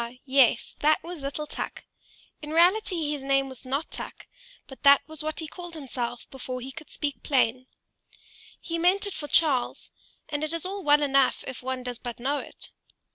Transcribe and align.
yes, 0.25 0.75
that 0.79 1.03
was 1.03 1.21
little 1.21 1.45
Tuk: 1.45 1.83
in 2.41 2.49
reality 2.49 3.11
his 3.11 3.21
name 3.21 3.47
was 3.47 3.65
not 3.65 3.91
Tuk, 3.91 4.25
but 4.65 4.81
that 4.81 5.03
was 5.07 5.21
what 5.21 5.41
he 5.41 5.47
called 5.47 5.75
himself 5.75 6.27
before 6.31 6.59
he 6.59 6.71
could 6.71 6.89
speak 6.89 7.21
plain: 7.21 7.67
he 8.59 8.79
meant 8.79 9.05
it 9.05 9.13
for 9.13 9.27
Charles, 9.27 9.91
and 10.27 10.43
it 10.43 10.53
is 10.53 10.65
all 10.65 10.81
well 10.83 11.03
enough 11.03 11.43
if 11.45 11.61
one 11.61 11.83
does 11.83 11.99
but 11.99 12.19
know 12.19 12.39
it. 12.39 12.71